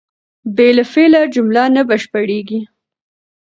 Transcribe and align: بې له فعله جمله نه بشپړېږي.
بې 0.55 0.69
له 0.77 0.83
فعله 0.91 1.21
جمله 1.35 1.63
نه 1.75 1.81
بشپړېږي. 1.89 2.59